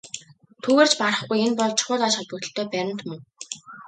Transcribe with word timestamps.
Түүгээр 0.63 0.89
ч 0.91 0.93
барахгүй 1.01 1.39
энэ 1.45 1.57
бол 1.59 1.73
чухал 1.79 2.03
ач 2.07 2.13
холбогдолтой 2.17 2.65
баримт 2.73 3.01
мөн. 3.09 3.19